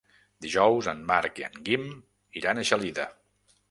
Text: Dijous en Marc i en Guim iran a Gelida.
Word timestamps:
Dijous 0.45 0.89
en 0.93 1.03
Marc 1.13 1.43
i 1.43 1.47
en 1.51 1.63
Guim 1.69 1.87
iran 2.43 2.59
a 2.59 2.69
Gelida. 2.73 3.11